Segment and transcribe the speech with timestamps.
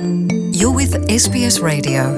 [0.00, 2.16] You're with SBS Radio.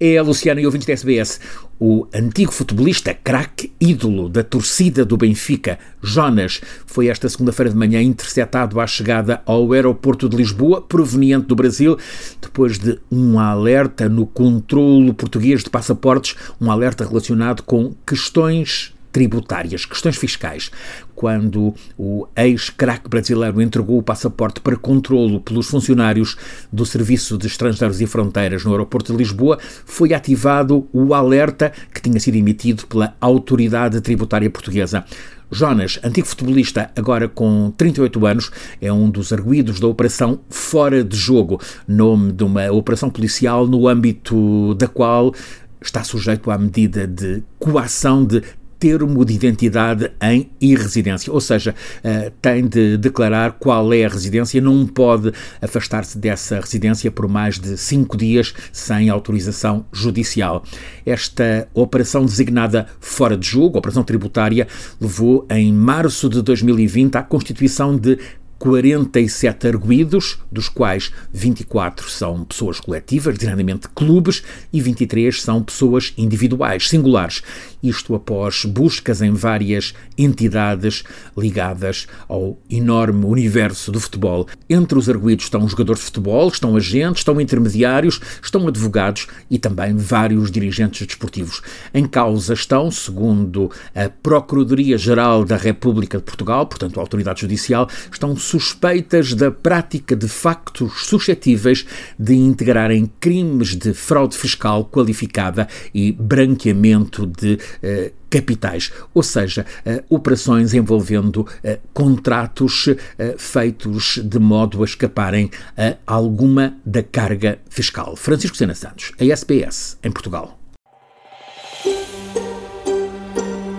[0.00, 1.38] É a Luciana e ouvintes da SBS.
[1.78, 8.00] O antigo futebolista, craque, ídolo da torcida do Benfica, Jonas, foi esta segunda-feira de manhã
[8.00, 11.98] interceptado à chegada ao aeroporto de Lisboa, proveniente do Brasil,
[12.40, 19.86] depois de um alerta no controlo português de passaportes, um alerta relacionado com questões tributárias,
[19.86, 20.70] questões fiscais.
[21.14, 26.36] Quando o ex-craque brasileiro entregou o passaporte para controlo pelos funcionários
[26.70, 32.02] do Serviço de Estrangeiros e Fronteiras no aeroporto de Lisboa, foi ativado o alerta que
[32.02, 35.02] tinha sido emitido pela autoridade tributária portuguesa.
[35.50, 38.50] Jonas, antigo futebolista, agora com 38 anos,
[38.82, 43.88] é um dos arguídos da Operação Fora de Jogo, nome de uma operação policial no
[43.88, 45.32] âmbito da qual
[45.80, 48.42] está sujeito à medida de coação de
[48.78, 54.60] termo de identidade em irresidência, ou seja, uh, tem de declarar qual é a residência,
[54.60, 60.62] não pode afastar-se dessa residência por mais de cinco dias sem autorização judicial.
[61.04, 64.66] Esta operação designada fora de jogo, operação tributária,
[65.00, 68.18] levou em março de 2020 à constituição de
[68.58, 76.88] 47 arguídos, dos quais 24 são pessoas coletivas, designadamente clubes, e 23 são pessoas individuais,
[76.88, 77.42] singulares.
[77.82, 81.04] Isto após buscas em várias entidades
[81.36, 84.46] ligadas ao enorme universo do futebol.
[84.68, 89.96] Entre os arguídos estão jogadores de futebol, estão agentes, estão intermediários, estão advogados e também
[89.96, 91.60] vários dirigentes desportivos.
[91.92, 98.36] Em causa estão, segundo a Procuradoria-Geral da República de Portugal, portanto a autoridade judicial, estão
[98.46, 101.86] suspeitas da prática de factos suscetíveis
[102.18, 110.02] de integrarem crimes de fraude fiscal qualificada e branqueamento de eh, capitais, ou seja, eh,
[110.08, 112.88] operações envolvendo eh, contratos
[113.18, 118.16] eh, feitos de modo a escaparem a alguma da carga fiscal.
[118.16, 120.58] Francisco Sena Santos, a SPS, em Portugal.